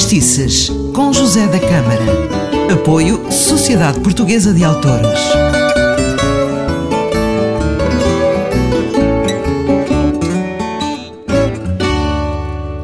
[0.00, 2.72] Fadistices, com José da Câmara.
[2.72, 5.20] Apoio Sociedade Portuguesa de Autores.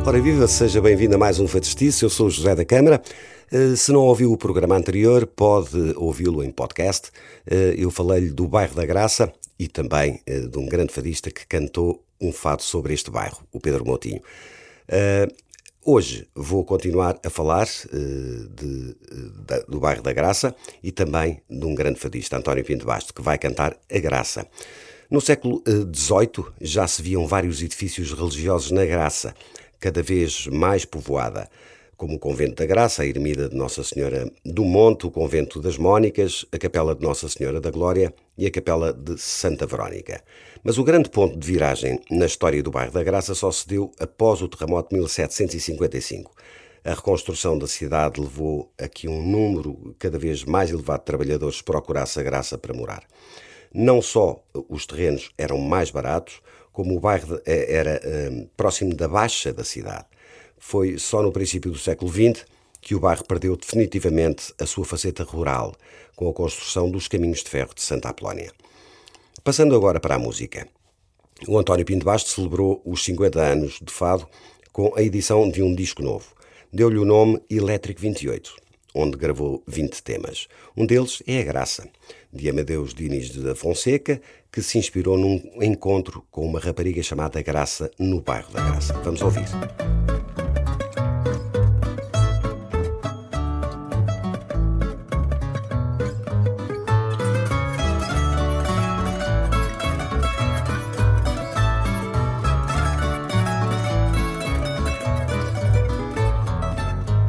[0.05, 2.03] Ora viva, seja bem-vindo a mais um Fadistice.
[2.03, 3.01] Eu sou José da Câmara.
[3.51, 7.11] Eh, se não ouviu o programa anterior, pode ouvi-lo em podcast.
[7.51, 11.47] Eh, eu falei-lhe do bairro da Graça e também eh, de um grande fadista que
[11.47, 14.21] cantou um fado sobre este bairro, o Pedro Moutinho.
[15.89, 21.65] Hoje vou continuar a falar uh, de, de, do bairro da Graça e também de
[21.65, 24.49] um grande fadista, António Pinto Basto, que vai cantar a Graça.
[25.09, 29.33] No século XVIII uh, já se viam vários edifícios religiosos na Graça,
[29.79, 31.49] cada vez mais povoada,
[31.97, 35.79] como o Convento da Graça, a Ermida de Nossa Senhora do Monte, o Convento das
[35.79, 40.23] Mónicas, a Capela de Nossa Senhora da Glória e a Capela de Santa Verónica.
[40.63, 43.91] Mas o grande ponto de viragem na história do bairro da Graça só se deu
[43.99, 46.33] após o terremoto de 1755.
[46.85, 51.63] A reconstrução da cidade levou a que um número cada vez mais elevado de trabalhadores
[51.63, 53.05] procurasse a graça para morar.
[53.73, 56.41] Não só os terrenos eram mais baratos,
[56.73, 60.05] como o bairro eh, era eh, próximo da baixa da cidade.
[60.59, 62.45] Foi só no princípio do século XX
[62.81, 65.75] que o bairro perdeu definitivamente a sua faceta rural,
[66.15, 68.53] com a construção dos caminhos de ferro de Santa Apolónia.
[69.43, 70.67] Passando agora para a música.
[71.47, 74.27] O António Pinto Basto celebrou os 50 anos de fado
[74.73, 76.27] com a edição de um disco novo.
[76.73, 78.57] Deu-lhe o nome Elétrico 28,
[78.95, 80.49] onde gravou 20 temas.
[80.77, 81.89] Um deles é A Graça,
[82.33, 84.21] de Amadeus Diniz da Fonseca,
[84.51, 88.95] que se inspirou num encontro com uma rapariga chamada Graça no bairro da Graça.
[89.03, 89.47] Vamos ouvir.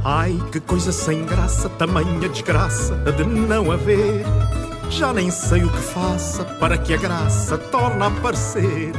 [0.09, 4.25] Ai, que coisa sem graça, tamanha desgraça de não haver.
[4.89, 8.93] Já nem sei o que faça para que a graça torne a aparecer.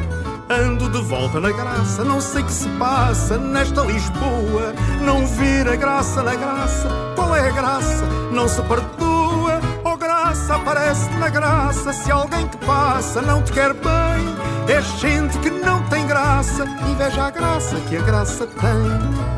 [0.50, 4.74] Ando de volta na graça, não sei que se passa nesta Lisboa.
[5.00, 8.04] Não vir a graça na graça, qual é a graça?
[8.30, 9.62] Não se perdoa.
[9.84, 11.90] Oh, graça aparece na graça.
[11.90, 16.66] Se alguém que passa não te quer bem, é gente que não tem graça.
[16.86, 19.38] Inveja a graça que a graça tem.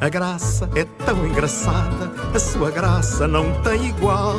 [0.00, 4.34] A graça é tão engraçada, a sua graça não tem igual.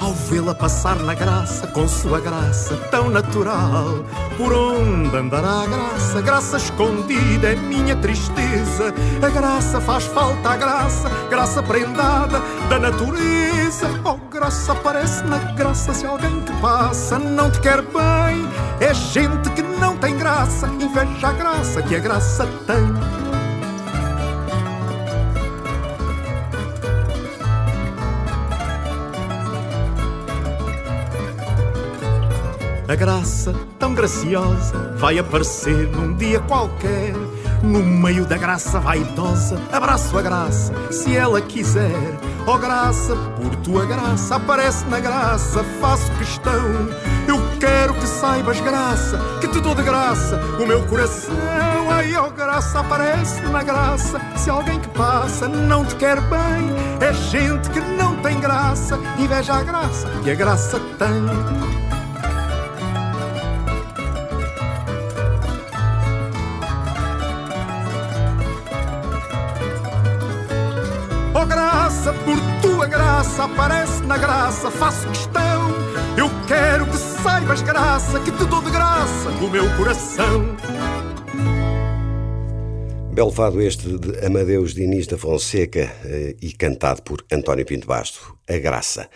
[0.00, 4.02] Ao vê-la passar na graça, com sua graça tão natural,
[4.38, 6.22] por onde andará a graça?
[6.22, 8.94] Graça escondida é minha tristeza.
[9.22, 13.86] A graça faz falta, a graça, graça prendada da natureza.
[14.02, 18.48] Oh, graça aparece na graça se alguém que passa não te quer bem.
[18.80, 23.19] É gente que não tem graça, inveja a graça que a graça tem.
[32.90, 37.14] A graça, tão graciosa, vai aparecer num dia qualquer.
[37.62, 42.18] No meio da graça vaidosa, abraço a graça, se ela quiser.
[42.48, 46.68] Ó oh, graça, por tua graça, aparece na graça, faço questão.
[47.28, 51.36] Eu quero que saibas, graça, que te dou de graça o meu coração.
[51.92, 56.72] Ai, ó oh, graça, aparece na graça, se alguém que passa não te quer bem.
[57.00, 61.99] É gente que não tem graça, inveja a graça que a graça tem.
[72.08, 75.70] Por tua graça, aparece na graça, faço questão.
[76.16, 80.56] Eu quero que saibas, graça, que te dou de graça o meu coração.
[83.12, 88.36] Belo fado este de Amadeus Diniz da Fonseca eh, e cantado por António Pinto Basto,
[88.48, 89.08] A Graça.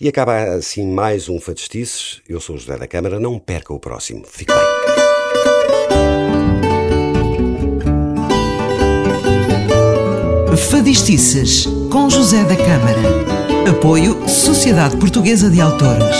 [0.00, 2.20] E acaba assim mais um Fadistices.
[2.28, 4.24] Eu sou o José da Câmara, não perca o próximo.
[4.26, 4.83] Fique bem.
[10.56, 13.70] Fadistices, com José da Câmara.
[13.70, 16.16] Apoio Sociedade Portuguesa de Autores.